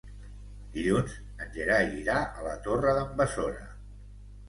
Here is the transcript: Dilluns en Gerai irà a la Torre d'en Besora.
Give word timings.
Dilluns 0.77 1.13
en 1.27 1.53
Gerai 1.59 1.87
irà 2.01 2.17
a 2.25 2.49
la 2.49 2.57
Torre 2.67 2.99
d'en 3.01 3.17
Besora. 3.25 3.73